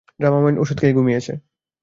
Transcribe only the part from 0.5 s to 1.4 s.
ওষুধ খেয়ে ঘুমিয়েছে।